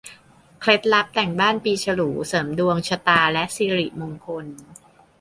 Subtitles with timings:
[0.59, 4.45] เคล็ดลับแต่งบ้านปีฉลู เสริมดวงชะตาและสิริมงคล